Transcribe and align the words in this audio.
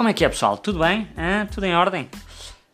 Como 0.00 0.08
é 0.08 0.14
que 0.14 0.24
é, 0.24 0.30
pessoal? 0.30 0.56
Tudo 0.56 0.78
bem? 0.78 1.06
Tudo 1.52 1.66
em 1.66 1.74
ordem? 1.74 2.08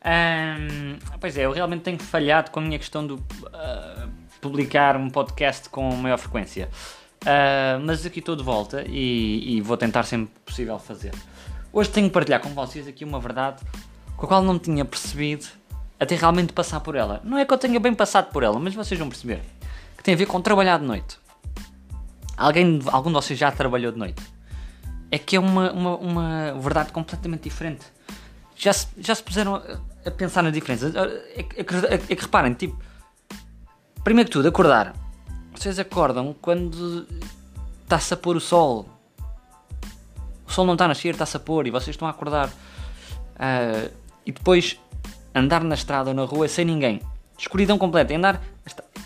Hum, 0.04 0.96
pois 1.18 1.36
é, 1.36 1.44
eu 1.44 1.50
realmente 1.50 1.82
tenho 1.82 1.98
falhado 1.98 2.52
com 2.52 2.60
a 2.60 2.62
minha 2.62 2.78
questão 2.78 3.04
de 3.04 3.14
uh, 3.14 3.18
publicar 4.40 4.96
um 4.96 5.10
podcast 5.10 5.68
com 5.68 5.92
maior 5.96 6.18
frequência. 6.18 6.68
Uh, 7.22 7.82
mas 7.84 8.06
aqui 8.06 8.20
estou 8.20 8.36
de 8.36 8.44
volta 8.44 8.84
e, 8.86 9.56
e, 9.56 9.60
vou 9.60 9.76
tentar 9.76 10.04
sempre 10.04 10.32
possível 10.44 10.78
fazer. 10.78 11.12
Hoje 11.72 11.90
tenho 11.90 12.06
que 12.06 12.12
partilhar 12.14 12.40
com 12.40 12.50
vocês 12.50 12.86
aqui 12.86 13.04
uma 13.04 13.18
verdade 13.18 13.60
com 14.16 14.24
a 14.24 14.28
qual 14.28 14.40
não 14.40 14.56
tinha 14.56 14.84
percebido 14.84 15.46
até 15.98 16.14
realmente 16.14 16.52
passar 16.52 16.78
por 16.78 16.94
ela. 16.94 17.20
Não 17.24 17.36
é 17.36 17.44
que 17.44 17.52
eu 17.52 17.58
tenha 17.58 17.80
bem 17.80 17.92
passado 17.92 18.30
por 18.30 18.44
ela, 18.44 18.60
mas 18.60 18.72
vocês 18.72 18.96
vão 19.00 19.08
perceber. 19.08 19.42
Que 19.96 20.04
tem 20.04 20.14
a 20.14 20.16
ver 20.16 20.26
com 20.26 20.40
trabalhar 20.40 20.78
de 20.78 20.84
noite. 20.84 21.18
Alguém, 22.36 22.80
algum 22.86 23.08
de 23.08 23.14
vocês 23.14 23.36
já 23.36 23.50
trabalhou 23.50 23.90
de 23.90 23.98
noite? 23.98 24.35
É 25.16 25.18
que 25.18 25.34
é 25.34 25.40
uma, 25.40 25.72
uma, 25.72 25.96
uma 25.96 26.52
verdade 26.60 26.92
completamente 26.92 27.44
diferente. 27.44 27.86
Já 28.54 28.72
se, 28.72 28.86
já 28.98 29.14
se 29.14 29.22
puseram 29.22 29.56
a, 29.56 29.62
a 30.06 30.10
pensar 30.10 30.42
na 30.42 30.50
diferença. 30.50 30.92
É, 30.94 31.40
é, 31.40 31.46
é, 31.56 31.94
é, 31.94 31.98
que 32.16 32.22
reparem, 32.22 32.52
tipo, 32.52 32.78
primeiro 34.04 34.28
que 34.28 34.32
tudo, 34.34 34.46
acordar. 34.46 34.94
Vocês 35.54 35.78
acordam 35.78 36.36
quando 36.40 37.06
está-se 37.82 38.12
a 38.12 38.16
pôr 38.16 38.36
o 38.36 38.40
sol. 38.40 38.86
O 40.46 40.52
sol 40.52 40.66
não 40.66 40.74
está 40.74 40.84
a 40.84 40.88
nascer, 40.88 41.14
está-se 41.14 41.36
a 41.36 41.40
pôr 41.40 41.66
e 41.66 41.70
vocês 41.70 41.94
estão 41.94 42.06
a 42.06 42.10
acordar. 42.10 42.48
Uh, 42.48 43.90
e 44.26 44.32
depois 44.32 44.78
andar 45.34 45.64
na 45.64 45.74
estrada 45.74 46.10
ou 46.10 46.14
na 46.14 46.24
rua 46.24 46.46
sem 46.46 46.66
ninguém. 46.66 47.00
Escuridão 47.38 47.78
completa. 47.78 48.14
Andar. 48.14 48.42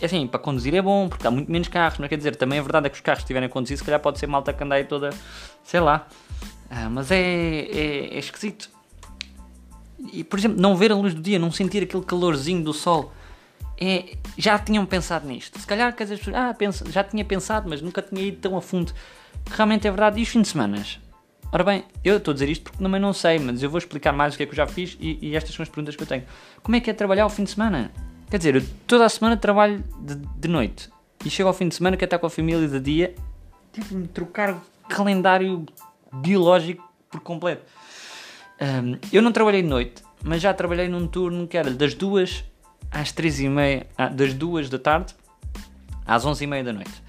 É 0.00 0.06
assim, 0.06 0.26
para 0.26 0.40
conduzir 0.40 0.74
é 0.74 0.80
bom, 0.80 1.08
porque 1.08 1.26
há 1.26 1.30
muito 1.30 1.50
menos 1.50 1.68
carros, 1.68 1.98
mas 1.98 2.08
quer 2.08 2.16
dizer, 2.16 2.36
também 2.36 2.58
a 2.58 2.62
verdade 2.62 2.86
é 2.86 2.88
que 2.88 2.96
os 2.96 3.02
carros 3.02 3.22
estiverem 3.22 3.46
a 3.46 3.50
conduzir, 3.50 3.76
se 3.76 3.84
calhar 3.84 4.00
pode 4.00 4.18
ser 4.18 4.26
malta 4.26 4.52
que 4.52 4.64
anda 4.64 4.74
aí 4.74 4.84
toda. 4.84 5.10
sei 5.62 5.80
lá. 5.80 6.06
Ah, 6.70 6.88
mas 6.88 7.10
é, 7.10 7.18
é, 7.18 8.14
é 8.14 8.18
esquisito. 8.18 8.70
E, 10.12 10.24
por 10.24 10.38
exemplo, 10.38 10.60
não 10.60 10.76
ver 10.76 10.92
a 10.92 10.94
luz 10.94 11.12
do 11.12 11.20
dia, 11.20 11.38
não 11.38 11.50
sentir 11.50 11.82
aquele 11.82 12.04
calorzinho 12.04 12.62
do 12.62 12.72
sol. 12.72 13.12
É, 13.78 14.16
já 14.38 14.58
tinham 14.58 14.86
pensado 14.86 15.26
nisto. 15.26 15.58
Se 15.58 15.66
calhar 15.66 15.94
que 15.94 16.02
as 16.02 16.10
pessoas. 16.10 16.36
Ah, 16.36 16.56
já 16.88 17.04
tinha 17.04 17.24
pensado, 17.24 17.68
mas 17.68 17.82
nunca 17.82 18.00
tinha 18.00 18.22
ido 18.22 18.38
tão 18.38 18.56
a 18.56 18.62
fundo. 18.62 18.92
Realmente 19.50 19.86
é 19.86 19.90
verdade. 19.90 20.20
E 20.20 20.22
os 20.22 20.28
fins 20.28 20.42
de 20.42 20.48
semana? 20.48 20.82
Ora 21.52 21.64
bem, 21.64 21.84
eu 22.04 22.18
estou 22.18 22.30
a 22.30 22.34
dizer 22.34 22.48
isto 22.48 22.62
porque 22.62 22.78
também 22.78 23.00
não 23.00 23.12
sei, 23.12 23.38
mas 23.40 23.60
eu 23.62 23.68
vou 23.68 23.78
explicar 23.78 24.12
mais 24.12 24.34
o 24.34 24.36
que 24.36 24.44
é 24.44 24.46
que 24.46 24.52
eu 24.52 24.56
já 24.56 24.68
fiz 24.68 24.96
e, 25.00 25.18
e 25.20 25.36
estas 25.36 25.52
são 25.52 25.64
as 25.64 25.68
perguntas 25.68 25.96
que 25.96 26.02
eu 26.02 26.06
tenho. 26.06 26.22
Como 26.62 26.76
é 26.76 26.80
que 26.80 26.88
é 26.88 26.92
trabalhar 26.92 27.26
o 27.26 27.28
fim 27.28 27.42
de 27.42 27.50
semana? 27.50 27.90
Quer 28.30 28.38
dizer, 28.38 28.56
eu 28.56 28.62
toda 28.86 29.04
a 29.04 29.08
semana 29.08 29.36
trabalho 29.36 29.82
de, 29.98 30.14
de 30.14 30.48
noite 30.48 30.88
e 31.24 31.28
chego 31.28 31.48
ao 31.48 31.54
fim 31.54 31.66
de 31.68 31.74
semana, 31.74 31.96
quero 31.96 32.06
estar 32.06 32.18
com 32.20 32.26
a 32.26 32.30
família 32.30 32.68
de 32.68 32.78
dia, 32.78 33.12
tive 33.72 33.88
de 33.88 33.94
me 33.96 34.06
trocar 34.06 34.52
o 34.52 34.60
calendário 34.88 35.66
biológico 36.12 36.88
por 37.10 37.18
completo. 37.20 37.64
Um, 38.60 38.96
eu 39.12 39.20
não 39.20 39.32
trabalhei 39.32 39.62
de 39.62 39.68
noite, 39.68 40.04
mas 40.22 40.40
já 40.40 40.54
trabalhei 40.54 40.86
num 40.86 41.08
turno 41.08 41.48
que 41.48 41.58
era 41.58 41.72
das 41.72 41.92
duas 41.92 42.44
às 42.88 43.10
três 43.10 43.40
e 43.40 43.48
meia, 43.48 43.88
ah, 43.98 44.08
das 44.08 44.32
duas 44.32 44.70
da 44.70 44.78
tarde 44.78 45.12
às 46.06 46.24
onze 46.24 46.44
e 46.44 46.46
meia 46.46 46.62
da 46.62 46.72
noite. 46.72 47.02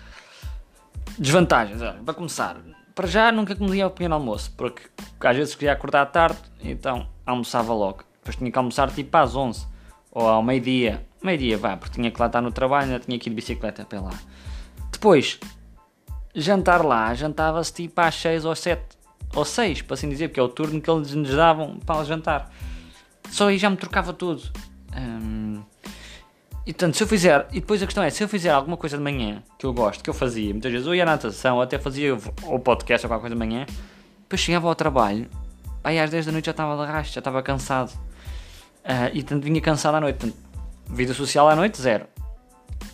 Desvantagens, 1.19 1.83
olha, 1.83 2.00
para 2.03 2.16
começar, 2.16 2.58
para 2.95 3.08
já 3.08 3.31
nunca 3.31 3.56
comia 3.56 3.85
o 3.85 3.91
pequeno 3.91 4.16
almoço, 4.16 4.52
porque 4.58 4.81
às 5.19 5.38
vezes 5.38 5.53
queria 5.53 5.73
acordar 5.73 6.02
à 6.02 6.06
tarde, 6.08 6.39
então 6.63 7.08
almoçava 7.28 7.75
logo. 7.75 8.03
Depois 8.22 8.35
tinha 8.35 8.52
que 8.52 8.58
almoçar 8.58 8.89
tipo 8.89 9.16
às 9.16 9.35
onze 9.35 9.69
ou 10.12 10.28
ao 10.28 10.44
meio-dia 10.44 11.06
Meio-dia, 11.23 11.56
vá, 11.56 11.78
porque 11.78 11.95
tinha 11.95 12.09
que 12.09 12.20
lá 12.20 12.26
estar 12.26 12.42
no 12.42 12.52
trabalho, 12.52 12.88
ainda 12.88 13.00
tinha 13.00 13.17
que 13.20 13.30
ir 13.30 13.31
de 13.31 13.36
bicicleta 13.36 13.86
para 13.86 14.02
lá. 14.02 14.14
Depois, 14.92 15.40
jantar 16.34 16.84
lá, 16.84 17.14
jantava-se 17.14 17.72
tipo 17.72 18.02
às 18.02 18.16
6 18.16 18.44
ou 18.45 18.56
7 18.56 18.81
ou 19.36 19.45
6, 19.45 19.84
para 19.84 19.94
assim 19.94 20.09
dizer, 20.09 20.30
porque 20.30 20.40
é 20.40 20.44
o 20.44 20.50
turno 20.50 20.81
que 20.81 20.90
eles 20.90 21.14
nos 21.14 21.30
davam 21.30 21.78
para 21.85 22.03
jantar. 22.03 22.52
Só 23.30 23.50
aí 23.50 23.59
já 23.59 23.69
me 23.69 23.78
trocava 23.78 24.12
tudo. 24.13 24.41
Hum, 24.97 25.62
e 26.66 26.74
portanto, 26.74 26.97
se 26.97 27.03
eu 27.03 27.08
fizer, 27.08 27.47
e 27.52 27.59
depois 27.59 27.84
a 27.84 27.85
questão 27.85 28.03
é, 28.03 28.09
se 28.09 28.24
eu 28.24 28.28
fizer 28.28 28.50
alguma 28.50 28.75
coisa 28.75 28.97
de 28.97 29.03
manhã 29.03 29.44
que 29.59 29.66
eu 29.66 29.74
gosto, 29.74 30.03
que 30.03 30.09
eu 30.09 30.14
fazia, 30.16 30.52
muitas 30.52 30.72
vezes 30.72 30.88
ou 30.88 30.96
ia 30.96 31.03
à 31.03 31.06
natação, 31.06 31.58
ou 31.58 31.62
até 31.62 31.78
fazia 31.78 32.16
o 32.16 32.59
podcast 32.59 33.06
ou 33.06 33.09
qualquer 33.09 33.30
coisa 33.30 33.35
de 33.35 33.40
manhã, 33.40 33.66
depois 34.22 34.41
chegava 34.41 34.68
ao 34.68 34.74
trabalho, 34.74 35.30
aí 35.84 36.00
às 36.00 36.09
10 36.09 36.25
da 36.25 36.31
noite 36.31 36.46
já 36.46 36.52
estava 36.52 36.75
de 36.75 36.90
arrasto, 36.90 37.14
já 37.14 37.19
estava 37.19 37.44
cansado. 37.44 37.91
Uh, 38.84 39.09
e 39.14 39.22
portanto 39.22 39.44
vinha 39.44 39.62
cansado 39.62 39.96
à 39.96 40.02
noite. 40.02 40.18
Portanto, 40.18 40.52
Vida 40.94 41.14
social 41.14 41.47
à 41.47 41.56
noite, 41.56 41.81
zero. 41.81 42.06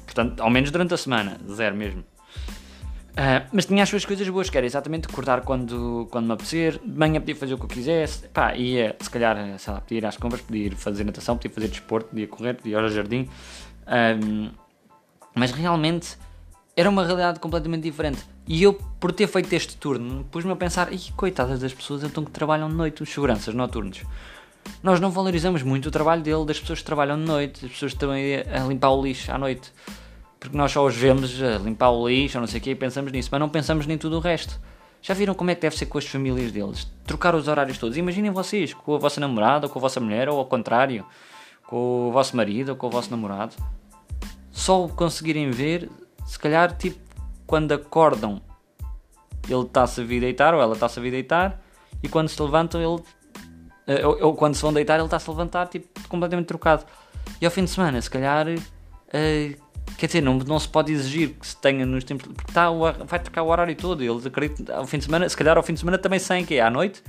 Portanto, 0.06 0.40
ao 0.42 0.52
menos 0.52 0.70
durante 0.70 0.94
a 0.94 0.98
semana, 0.98 1.40
zero 1.50 1.75
mesmo. 1.75 2.02
Uh, 2.02 3.42
mas 3.52 3.66
tinha 3.66 3.81
as 3.81 3.90
suas 3.90 4.06
coisas 4.06 4.30
boas, 4.30 4.52
que 4.52 4.58
era 4.58 4.68
exatamente 4.68 5.08
acordar 5.08 5.42
quando, 5.42 6.08
quando 6.12 6.28
me 6.28 6.34
apetecer, 6.34 6.78
de 6.78 7.00
manhã 7.00 7.20
podia 7.20 7.36
fazer 7.36 7.56
o 7.56 7.58
que 7.58 7.64
eu 7.64 7.70
quisesse, 7.70 8.28
pá, 8.28 8.56
ia 8.56 8.96
se 9.00 9.09
calhar, 9.09 9.36
sei 9.58 9.74
lá, 9.74 9.81
podia 9.81 9.97
ir 9.97 10.06
às 10.06 10.16
compras, 10.16 10.42
podia 10.42 10.68
ir 10.68 10.76
fazer 10.76 11.03
natação, 11.03 11.36
podia 11.36 11.50
fazer 11.50 11.70
desporto, 11.70 12.09
podia 12.09 12.28
correr, 12.28 12.53
podia 12.53 12.78
ir 12.78 12.84
ao 12.84 12.90
jardim, 12.90 13.28
um, 14.24 14.52
mas 15.34 15.52
realmente 15.52 16.16
era 16.76 16.88
uma 16.88 17.03
realidade 17.03 17.40
completamente 17.40 17.81
diferente. 17.81 18.24
E 18.47 18.62
eu, 18.62 18.76
por 19.00 19.12
ter 19.12 19.26
feito 19.26 19.52
este 19.52 19.76
turno, 19.76 20.24
pus-me 20.26 20.52
a 20.52 20.56
pensar, 20.56 20.94
e 20.94 21.00
coitadas 21.14 21.59
das 21.59 21.74
pessoas 21.74 22.03
então 22.03 22.24
que 22.24 22.30
trabalham 22.30 22.70
de 22.70 22.76
noite, 22.76 23.02
os 23.02 23.09
seguranças 23.09 23.56
noturnos 23.56 24.03
nós 24.81 25.00
não 25.00 25.09
valorizamos 25.09 25.63
muito 25.63 25.88
o 25.88 25.91
trabalho 25.91 26.22
dele, 26.22 26.45
das 26.45 26.59
pessoas 26.59 26.79
que 26.79 26.85
trabalham 26.85 27.17
de 27.17 27.25
noite, 27.25 27.61
das 27.61 27.72
pessoas 27.72 27.94
que 27.94 27.97
estão 27.97 28.11
a 28.11 28.67
limpar 28.67 28.89
o 28.89 29.01
lixo 29.01 29.31
à 29.31 29.38
noite. 29.38 29.72
Porque 30.39 30.55
nós 30.55 30.72
só 30.72 30.85
os 30.85 30.95
vemos 30.95 31.41
a 31.41 31.57
limpar 31.57 31.89
o 31.89 32.07
lixo 32.07 32.38
ou 32.38 32.41
não 32.41 32.47
sei 32.47 32.59
o 32.59 32.63
quê 32.63 32.72
e 32.72 32.75
pensamos 32.75 33.11
nisso, 33.11 33.29
mas 33.31 33.39
não 33.39 33.50
pensamos 33.50 33.85
nem 33.85 33.97
tudo 33.97 34.17
o 34.17 34.19
resto. 34.19 34.59
Já 35.01 35.13
viram 35.13 35.33
como 35.33 35.51
é 35.51 35.55
que 35.55 35.61
deve 35.61 35.78
ser 35.78 35.85
com 35.85 35.97
as 35.97 36.05
famílias 36.05 36.51
deles? 36.51 36.91
Trocar 37.05 37.33
os 37.35 37.47
horários 37.47 37.78
todos. 37.78 37.97
Imaginem 37.97 38.31
vocês, 38.31 38.73
com 38.73 38.95
a 38.95 38.97
vossa 38.97 39.19
namorada, 39.19 39.67
ou 39.67 39.72
com 39.72 39.79
a 39.79 39.81
vossa 39.81 40.00
mulher, 40.00 40.29
ou 40.29 40.38
ao 40.38 40.45
contrário, 40.45 41.05
com 41.66 42.09
o 42.09 42.11
vosso 42.11 42.35
marido 42.35 42.69
ou 42.69 42.75
com 42.75 42.88
o 42.88 42.89
vosso 42.89 43.09
namorado. 43.11 43.55
Só 44.51 44.84
o 44.84 44.89
conseguirem 44.89 45.51
ver, 45.51 45.89
se 46.25 46.38
calhar, 46.38 46.75
tipo, 46.75 46.99
quando 47.45 47.72
acordam, 47.73 48.41
ele 49.47 49.61
está-se 49.61 50.01
a 50.01 50.03
vir 50.03 50.19
deitar, 50.19 50.53
ou 50.53 50.61
ela 50.61 50.73
está-se 50.73 50.99
a 50.99 51.01
vir 51.01 51.11
deitar, 51.11 51.61
e 52.01 52.09
quando 52.09 52.28
se 52.28 52.41
levantam, 52.41 52.81
ele 52.81 53.01
ou, 54.06 54.28
ou, 54.28 54.36
quando 54.36 54.56
se 54.56 54.62
vão 54.62 54.74
deitar, 54.74 54.96
ele 54.96 55.06
está-se 55.06 55.30
a 55.30 55.34
levantar 55.34 55.68
tipo, 55.68 55.88
completamente 56.09 56.48
trocado. 56.48 56.86
E 57.40 57.46
ao 57.46 57.52
fim 57.52 57.64
de 57.64 57.70
semana, 57.70 58.02
se 58.02 58.09
calhar, 58.09 58.48
uh, 58.48 59.62
quer 59.98 60.08
dizer, 60.08 60.22
não, 60.22 60.38
não 60.40 60.59
se 60.59 60.68
pode 60.68 60.92
exigir 60.92 61.30
que 61.30 61.48
se 61.48 61.56
tenha 61.58 61.86
nos 61.86 62.03
tempos, 62.03 62.28
porque 62.28 62.52
está, 62.52 62.70
vai 62.70 63.20
trocar 63.20 63.44
o 63.44 63.47
horário 63.47 63.76
todo. 63.76 64.03
Eles 64.03 64.26
acreditam, 64.26 64.76
ao 64.76 64.86
fim 64.86 64.97
de 64.97 65.06
semana, 65.06 65.28
se 65.30 65.38
calhar 65.38 65.56
ao 65.56 65.64
fim 65.64 65.74
de 65.74 65.80
semana 65.80 65.97
também 65.97 66.20
saem 66.20 66.46
que 66.46 66.56
é 66.56 66.62
à 66.62 66.70
noite. 66.70 67.02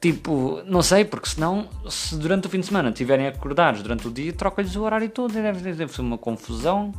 Tipo, 0.00 0.62
não 0.66 0.82
sei, 0.82 1.04
porque 1.04 1.28
senão, 1.28 1.66
se 1.88 2.14
durante 2.16 2.46
o 2.46 2.50
fim 2.50 2.60
de 2.60 2.66
semana 2.66 2.90
estiverem 2.90 3.26
acordados 3.26 3.82
durante 3.82 4.06
o 4.06 4.10
dia, 4.10 4.32
troca-lhes 4.32 4.76
o 4.76 4.82
horário 4.82 5.08
todo, 5.08 5.32
deve, 5.32 5.72
deve 5.72 5.92
ser 5.92 6.02
uma 6.02 6.18
confusão. 6.18 6.92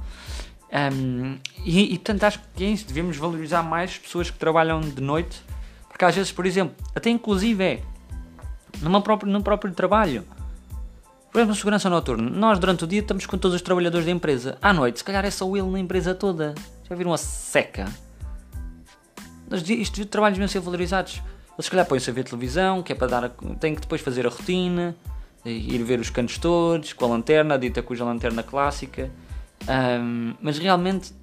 Um, 0.73 1.37
e, 1.63 1.93
e 1.93 1.97
portanto 1.99 2.23
acho 2.23 2.41
que 2.55 2.63
é 2.63 2.67
isso, 2.67 2.87
devemos 2.87 3.15
valorizar 3.15 3.61
mais 3.61 3.97
pessoas 3.97 4.31
que 4.31 4.37
trabalham 4.37 4.81
de 4.81 4.99
noite 5.01 5.41
porque 5.95 6.03
às 6.03 6.13
vezes, 6.13 6.29
por 6.33 6.45
exemplo, 6.45 6.75
até 6.93 7.09
inclusive 7.09 7.63
é 7.63 7.81
numa 8.81 9.01
próprio, 9.01 9.31
no 9.31 9.41
próprio 9.41 9.73
trabalho. 9.73 10.25
Por 11.31 11.39
exemplo, 11.39 11.55
segurança 11.55 11.89
noturna. 11.89 12.29
Nós 12.29 12.59
durante 12.59 12.83
o 12.83 12.87
dia 12.87 12.99
estamos 12.99 13.25
com 13.25 13.37
todos 13.37 13.55
os 13.55 13.61
trabalhadores 13.61 14.05
da 14.05 14.11
empresa. 14.11 14.57
À 14.61 14.73
noite, 14.73 14.99
se 14.99 15.05
calhar 15.05 15.23
é 15.23 15.31
só 15.31 15.49
ele 15.55 15.69
na 15.69 15.79
empresa 15.79 16.13
toda. 16.13 16.53
Já 16.83 16.93
viram 16.97 17.13
a 17.13 17.17
seca? 17.17 17.85
Estes 19.49 20.05
trabalhos 20.07 20.37
deviam 20.37 20.49
ser 20.49 20.59
valorizados. 20.59 21.21
Eles 21.53 21.63
se 21.65 21.71
calhar 21.71 21.85
põem-se 21.85 22.09
a 22.09 22.13
ver 22.13 22.25
televisão, 22.25 22.83
que 22.83 22.91
é 22.91 22.95
para 22.95 23.07
dar. 23.07 23.23
A, 23.23 23.29
tem 23.57 23.73
que 23.73 23.79
depois 23.79 24.01
fazer 24.01 24.27
a 24.27 24.29
rotina, 24.29 24.93
ir 25.45 25.81
ver 25.81 26.01
os 26.01 26.09
cantos 26.09 26.37
todos, 26.37 26.91
com 26.91 27.05
a 27.05 27.07
lanterna, 27.07 27.57
dita 27.57 27.81
cuja 27.81 28.03
lanterna 28.03 28.43
clássica. 28.43 29.09
Um, 29.63 30.33
mas 30.41 30.57
realmente 30.57 31.13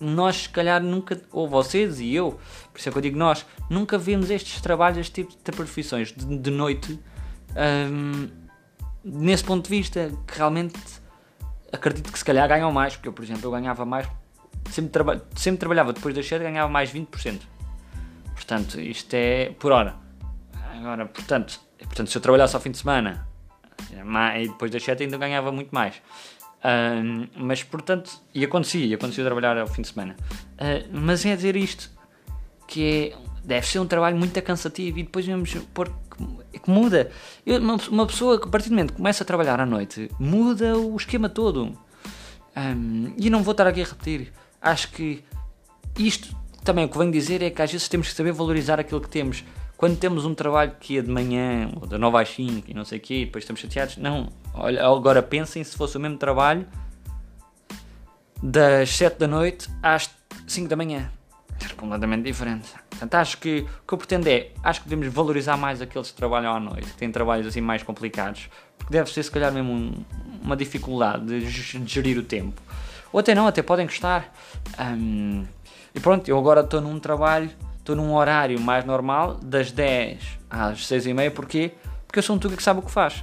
nós 0.00 0.42
se 0.42 0.48
calhar 0.48 0.82
nunca, 0.82 1.20
ou 1.30 1.48
vocês 1.48 2.00
e 2.00 2.14
eu, 2.14 2.38
por 2.72 2.78
isso 2.78 2.88
é 2.88 2.92
que 2.92 2.98
eu 2.98 3.02
digo 3.02 3.18
nós, 3.18 3.44
nunca 3.70 3.96
vemos 3.96 4.30
estes 4.30 4.60
trabalhos, 4.60 4.98
este 4.98 5.22
tipo 5.22 5.32
de 5.32 5.52
profissões 5.52 6.12
de, 6.12 6.38
de 6.38 6.50
noite, 6.50 6.98
um, 7.90 8.28
nesse 9.04 9.44
ponto 9.44 9.64
de 9.64 9.70
vista, 9.70 10.12
que 10.26 10.38
realmente 10.38 10.78
acredito 11.72 12.12
que 12.12 12.18
se 12.18 12.24
calhar 12.24 12.48
ganham 12.48 12.70
mais, 12.72 12.94
porque 12.94 13.08
eu, 13.08 13.12
por 13.12 13.24
exemplo, 13.24 13.46
eu 13.46 13.50
ganhava 13.50 13.84
mais, 13.84 14.08
sempre, 14.70 14.90
traba 14.90 15.24
sempre 15.36 15.58
trabalhava 15.58 15.92
depois 15.92 16.14
das 16.14 16.26
7, 16.26 16.42
ganhava 16.42 16.68
mais 16.68 16.92
20%. 16.92 17.40
Portanto, 18.34 18.80
isto 18.80 19.14
é 19.14 19.50
por 19.58 19.72
hora. 19.72 19.94
Agora, 20.76 21.06
portanto, 21.06 21.60
portanto 21.78 22.10
se 22.10 22.18
eu 22.18 22.22
trabalhasse 22.22 22.54
ao 22.54 22.60
fim 22.60 22.70
de 22.70 22.78
semana, 22.78 23.26
e 24.36 24.48
depois 24.48 24.70
das 24.70 24.82
7 24.82 25.04
ainda 25.04 25.16
ganhava 25.16 25.52
muito 25.52 25.72
mais 25.72 25.94
mas 27.36 27.62
portanto, 27.62 28.10
e 28.34 28.44
acontecia, 28.44 28.86
e 28.86 28.94
acontecia 28.94 29.24
trabalhar 29.24 29.58
ao 29.58 29.66
fim 29.66 29.82
de 29.82 29.88
semana. 29.88 30.16
Uh, 30.54 30.88
mas 30.92 31.24
é 31.26 31.36
dizer 31.36 31.56
isto, 31.56 31.90
que 32.66 33.12
é, 33.12 33.16
deve 33.44 33.66
ser 33.66 33.78
um 33.78 33.86
trabalho 33.86 34.16
muito 34.16 34.40
cansativo 34.42 34.98
e 34.98 35.02
depois 35.02 35.26
vamos 35.26 35.54
pôr 35.74 35.92
que, 36.50 36.60
que 36.60 36.70
muda. 36.70 37.10
Eu, 37.44 37.60
uma, 37.60 37.76
uma, 37.90 38.06
pessoa 38.06 38.40
que 38.40 38.46
a 38.46 38.50
partir 38.50 38.68
do 38.68 38.72
momento 38.72 38.92
que 38.92 38.96
começa 38.96 39.22
a 39.22 39.26
trabalhar 39.26 39.60
à 39.60 39.66
noite 39.66 40.10
muda 40.18 40.76
o 40.76 40.96
esquema 40.96 41.28
todo. 41.28 41.78
Um, 42.56 43.12
e 43.18 43.28
não 43.28 43.42
vou 43.42 43.52
estar 43.52 43.66
aqui 43.66 43.82
a 43.82 43.84
repetir. 43.84 44.32
Acho 44.62 44.90
que 44.92 45.22
isto 45.98 46.34
também 46.64 46.84
o 46.84 46.88
que 46.88 46.96
venho 46.96 47.12
dizer 47.12 47.42
é 47.42 47.50
que 47.50 47.60
às 47.60 47.70
vezes 47.70 47.88
temos 47.88 48.08
que 48.08 48.14
saber 48.14 48.32
valorizar 48.32 48.80
aquilo 48.80 49.00
que 49.00 49.08
temos. 49.08 49.44
Quando 49.76 49.98
temos 49.98 50.24
um 50.24 50.34
trabalho 50.34 50.76
que 50.78 50.98
é 50.98 51.02
de 51.02 51.10
manhã, 51.10 51.70
ou 51.80 51.86
da 51.86 51.98
9 51.98 52.18
às 52.18 52.28
5 52.30 52.70
e 52.70 52.74
não 52.74 52.84
sei 52.84 52.98
o 52.98 53.00
quê, 53.00 53.22
e 53.22 53.24
depois 53.26 53.44
estamos 53.44 53.60
chateados, 53.60 53.96
não. 53.96 54.28
Olha, 54.54 54.86
agora 54.86 55.22
pensem 55.22 55.62
se 55.64 55.76
fosse 55.76 55.96
o 55.96 56.00
mesmo 56.00 56.16
trabalho 56.16 56.66
das 58.42 58.90
7 58.96 59.18
da 59.18 59.26
noite 59.26 59.68
às 59.82 60.10
5 60.46 60.68
da 60.68 60.76
manhã. 60.76 61.10
Era 61.62 61.74
completamente 61.74 62.24
diferente. 62.24 62.68
Portanto, 62.90 63.14
acho 63.14 63.38
que 63.38 63.66
o 63.82 63.86
que 63.86 63.94
eu 63.94 63.98
pretendo 63.98 64.28
é, 64.28 64.50
acho 64.62 64.82
que 64.82 64.88
devemos 64.88 65.12
valorizar 65.12 65.56
mais 65.56 65.80
aqueles 65.80 66.10
que 66.10 66.16
trabalham 66.16 66.54
à 66.54 66.60
noite, 66.60 66.86
que 66.86 66.96
têm 66.96 67.10
trabalhos 67.10 67.46
assim 67.46 67.60
mais 67.60 67.82
complicados, 67.82 68.48
porque 68.78 68.92
deve 68.92 69.10
ser 69.10 69.22
se 69.22 69.30
calhar 69.30 69.52
mesmo 69.52 69.72
um, 69.72 70.04
uma 70.42 70.56
dificuldade 70.56 71.26
de 71.26 71.86
gerir 71.86 72.18
o 72.18 72.22
tempo. 72.22 72.60
Ou 73.12 73.20
até 73.20 73.34
não, 73.34 73.46
até 73.46 73.62
podem 73.62 73.86
gostar. 73.86 74.32
Um, 74.78 75.44
e 75.94 76.00
pronto, 76.00 76.28
eu 76.28 76.38
agora 76.38 76.60
estou 76.60 76.80
num 76.80 76.98
trabalho, 76.98 77.50
estou 77.84 77.94
num 77.94 78.14
horário 78.14 78.58
mais 78.58 78.82
normal, 78.86 79.34
das 79.42 79.70
10 79.70 80.38
às 80.48 80.86
6 80.86 81.06
e 81.06 81.12
meia, 81.12 81.30
porquê? 81.30 81.72
Porque 82.06 82.18
eu 82.18 82.22
sou 82.22 82.34
um 82.34 82.38
tuga 82.38 82.56
que 82.56 82.62
sabe 82.62 82.80
o 82.80 82.82
que 82.82 82.90
faz. 82.90 83.22